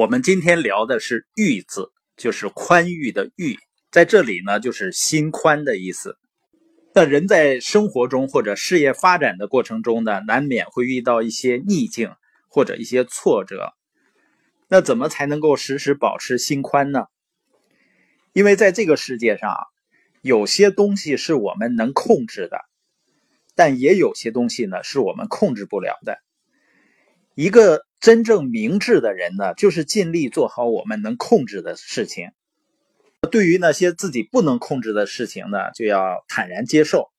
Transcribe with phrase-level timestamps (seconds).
[0.00, 3.58] 我们今天聊的是“裕”字，就是宽裕的“裕”。
[3.92, 6.16] 在这里呢，就是心宽的意思。
[6.94, 12.14] 那人在生活中或者事业发展的过程中呢，难免会遇到一些逆境
[12.48, 13.74] 或者一些挫折。
[14.68, 17.04] 那怎么才能够时时保持心宽呢？
[18.32, 19.54] 因为在这个世界上，
[20.22, 22.58] 有些东西是我们能控制的，
[23.54, 26.16] 但也有些东西呢是我们控制不了的。
[27.34, 32.30] 一个真正明智的人呢，就是尽力做好我们能控制的事情。
[33.30, 37.10] 对于那些自己不能控制的事情呢，就要坦然接受。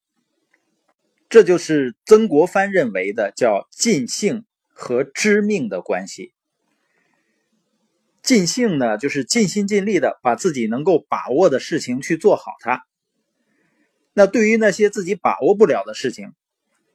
[1.29, 6.33] 这就是曾国藩认为的叫尽兴和知命的关系。
[8.23, 12.83] 尽兴呢，就是尽心尽力的把自己能够把握的事情去做好它。
[14.13, 16.33] 那对于那些自己把握不了的事情，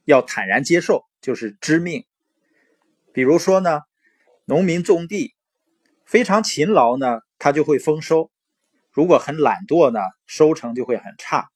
[0.04, 2.04] 要坦然接受，就是知命。
[3.16, 3.80] 比如说呢，
[4.44, 5.34] 农民种地
[6.04, 8.30] 非常勤劳呢，他就会丰收。
[8.90, 11.48] 如果很懒惰呢，收成就会很差。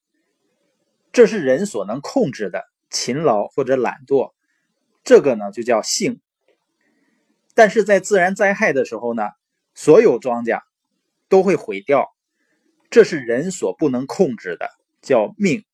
[1.12, 4.32] 这是人所能控制的，勤劳或者懒惰，
[5.04, 6.22] 这个呢就叫性。
[7.52, 9.28] 但是在自然灾害的时候呢，
[9.74, 10.62] 所有庄稼
[11.28, 12.08] 都会毁掉，
[12.88, 14.70] 这是人所不能控制的，
[15.02, 15.66] 叫命。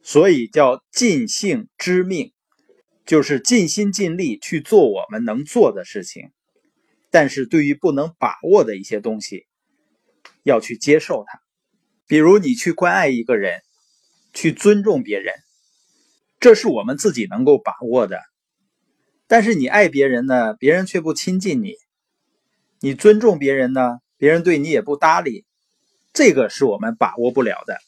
[0.00, 2.32] 所以叫尽性知命，
[3.06, 6.30] 就是尽心尽力去做我们能做的事情。
[7.10, 9.46] 但是对于不能把握的一些东西，
[10.42, 11.40] 要去接受它，
[12.06, 13.62] 比如你去关爱一个人，
[14.34, 15.34] 去尊重别人，
[16.40, 18.20] 这是我们自己能够把握的。
[19.28, 21.70] 但是你爱别人呢，别人却不亲近你；
[22.80, 25.44] 你尊重别人呢，别人对你也不搭理。
[26.12, 27.78] 这个是我们把握不了的。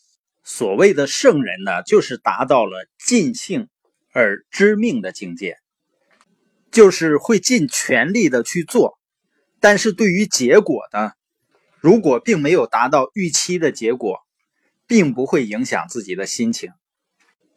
[0.42, 3.68] 所谓的圣人呢，就是达到了尽兴
[4.20, 5.58] 而知命的境界，
[6.72, 8.98] 就是会尽全力的去做，
[9.60, 11.12] 但是对于结果呢？
[11.78, 14.18] 如果并没有达到预期的结果，
[14.88, 16.72] 并不会影响自己的心情，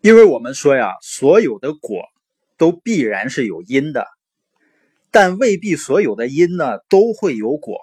[0.01, 2.03] 因为我们说呀，所有的果
[2.57, 4.05] 都必然是有因的，
[5.09, 7.79] 但未必所有的因呢都会有果，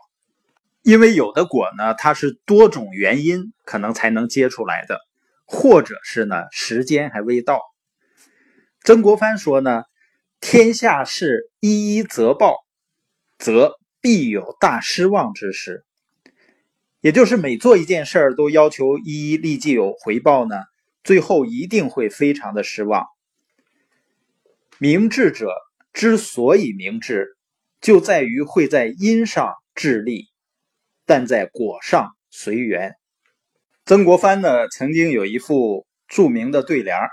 [0.83, 5.01] 因为有的果呢，它是多种原因可能才能结出来的，
[5.47, 7.61] 或者是呢时间还未到。
[8.83, 9.83] 曾国藩说呢，
[10.41, 12.57] 天下事一一则报，
[13.39, 15.85] 则必有大失望之时。
[17.01, 20.57] 也就是每做一件事儿都要求一一立即有回报呢，
[21.05, 23.07] 最后一定会非常的失望。
[24.79, 25.53] 明智者
[25.93, 27.37] 之所以明智，
[27.81, 30.27] 就在于会在因上致力，
[31.05, 32.95] 但在果上随缘。
[33.85, 37.11] 曾国藩呢，曾经有一副著名的对联儿：“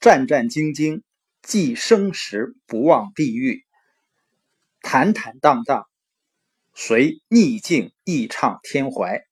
[0.00, 1.02] 战战兢兢，
[1.42, 3.62] 既生时不忘地狱；
[4.80, 5.86] 坦坦荡荡。”
[6.78, 9.24] 随逆境亦畅天怀，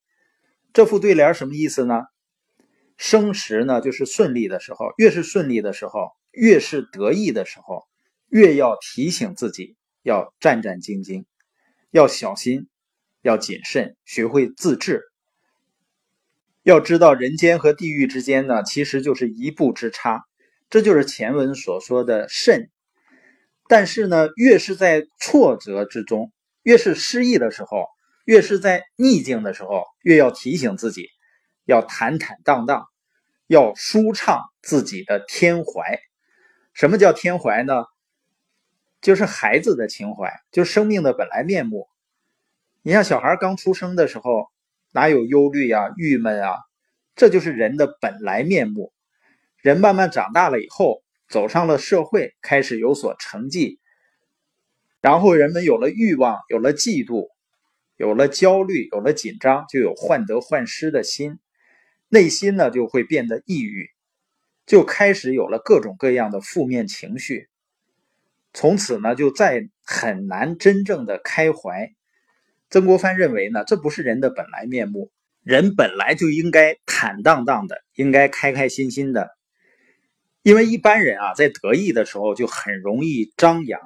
[0.72, 2.04] 这副对联什么意思呢？
[2.96, 7.84] 生时呢，就是顺利的时候，越是顺利的时候，越是得意的时候，
[8.30, 11.26] 越要提醒自己要战战兢兢，
[11.90, 12.66] 要小心，
[13.20, 15.02] 要谨慎，学会自制。
[16.62, 20.24] 要知道，人间和地狱之间呢，其实就是一步之差，
[20.70, 22.70] 这就是前文所说的慎。
[23.68, 26.32] 但是呢，越是在挫折之中。
[26.62, 27.84] 越是失意的时候，
[28.24, 31.08] 越是在逆境的时候，越要提醒自己，
[31.66, 32.86] 要坦坦荡荡，
[33.46, 36.00] 要舒畅自己的天怀。
[36.72, 37.84] 什么叫天怀呢？
[39.02, 41.86] 就是孩子的情怀，就是生命的本来面目。
[42.80, 44.48] 你像小孩刚出生的时候，
[44.90, 46.56] 哪有忧虑啊、郁闷啊？
[47.14, 48.93] 这就是人的本来面目。
[49.64, 53.80] 人慢慢长大了以后，走上了社会，开始有所成绩。
[55.00, 57.30] 然后人们有了欲望，有了嫉妒，
[57.96, 61.38] 有了焦虑，有了紧张，就有患得患失的心，
[62.10, 63.88] 内心呢就会变得抑郁，
[64.66, 67.48] 就开始有了各种各样的负面情绪。
[68.52, 71.90] 从此呢，就再很难真正的开怀。
[72.68, 75.10] 曾国藩认为呢，这不是人的本来面目，
[75.42, 79.30] 人本来就应该坦荡荡的，应该开开心心的。
[80.44, 83.80] 因为一般人啊，在得意的时候就很容易张扬。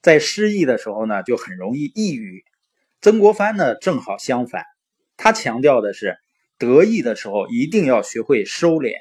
[0.00, 2.46] 在失意的时候呢，就很容易抑郁。
[3.02, 4.64] 曾国藩呢，正好相反，
[5.18, 6.16] 他强调的是，
[6.56, 8.94] 得意的时候一定要学会收敛，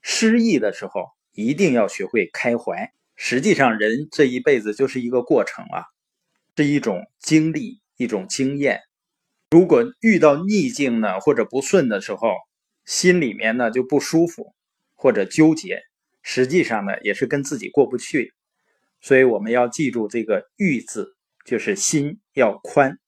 [0.00, 2.92] 失意的时候一定要学会开怀。
[3.16, 5.82] 实际上，人这一辈子就是一个过程啊，
[6.56, 8.82] 是一种经历，一种经验。
[9.50, 12.28] 如果遇到逆境呢，或者不顺的时候，
[12.84, 14.54] 心里面呢就不舒服
[14.96, 15.80] 或者纠结，
[16.22, 18.32] 实际上呢也是跟自己过不去。
[19.00, 21.14] 所以我们要记住这个“玉”字，
[21.44, 22.98] 就是心要宽。